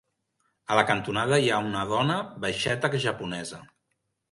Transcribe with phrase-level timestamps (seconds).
[0.71, 2.17] A la cantonada hi ha una dona
[2.47, 3.65] baixeta japonesa.